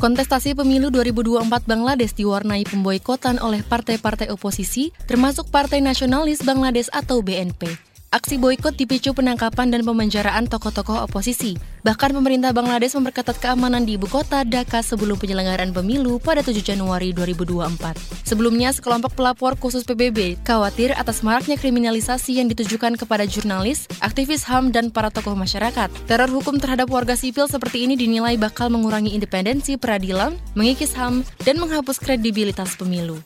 [0.00, 7.89] Kontestasi pemilu 2024 Bangladesh diwarnai pemboikotan oleh partai-partai oposisi, termasuk Partai Nasionalis Bangladesh atau BNP.
[8.10, 11.54] Aksi boykot dipicu penangkapan dan pemenjaraan tokoh-tokoh oposisi.
[11.86, 17.14] Bahkan pemerintah Bangladesh memperketat keamanan di ibu kota Dhaka sebelum penyelenggaraan pemilu pada 7 Januari
[17.14, 17.94] 2024.
[18.26, 24.74] Sebelumnya, sekelompok pelapor khusus PBB khawatir atas maraknya kriminalisasi yang ditujukan kepada jurnalis, aktivis HAM,
[24.74, 25.86] dan para tokoh masyarakat.
[26.10, 31.62] Teror hukum terhadap warga sipil seperti ini dinilai bakal mengurangi independensi peradilan, mengikis HAM, dan
[31.62, 33.22] menghapus kredibilitas pemilu.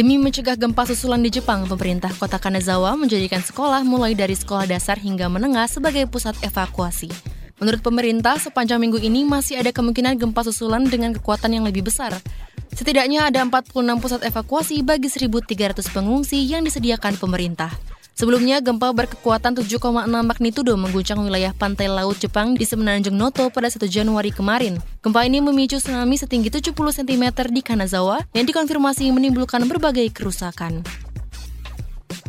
[0.00, 4.96] Demi mencegah gempa susulan di Jepang, pemerintah kota Kanazawa menjadikan sekolah mulai dari sekolah dasar
[4.96, 7.12] hingga menengah sebagai pusat evakuasi.
[7.60, 12.16] Menurut pemerintah, sepanjang minggu ini masih ada kemungkinan gempa susulan dengan kekuatan yang lebih besar.
[12.72, 17.68] Setidaknya ada 46 pusat evakuasi bagi 1.300 pengungsi yang disediakan pemerintah.
[18.20, 23.80] Sebelumnya, gempa berkekuatan 7,6 magnitudo mengguncang wilayah pantai laut Jepang di Semenanjung Noto pada 1
[23.88, 24.76] Januari kemarin.
[25.00, 30.84] Gempa ini memicu tsunami setinggi 70 cm di Kanazawa yang dikonfirmasi menimbulkan berbagai kerusakan.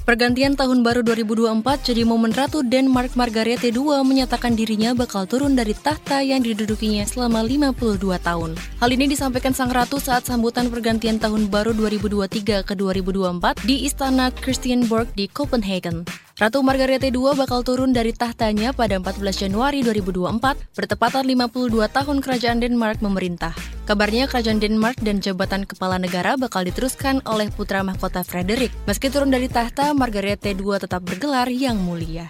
[0.01, 1.61] Pergantian tahun baru 2024
[1.93, 7.45] jadi momen Ratu Denmark Margarete II menyatakan dirinya bakal turun dari tahta yang didudukinya selama
[7.45, 8.57] 52 tahun.
[8.81, 14.33] Hal ini disampaikan Sang Ratu saat sambutan pergantian tahun baru 2023 ke 2024 di Istana
[14.33, 16.01] Christianborg di Copenhagen.
[16.41, 20.41] Ratu Margarete II bakal turun dari tahtanya pada 14 Januari 2024,
[20.73, 23.53] bertepatan 52 tahun kerajaan Denmark memerintah.
[23.81, 28.69] Kabarnya kerajaan Denmark dan jabatan kepala negara bakal diteruskan oleh putra mahkota Frederick.
[28.85, 32.29] Meski turun dari tahta, Margarete II tetap bergelar yang mulia.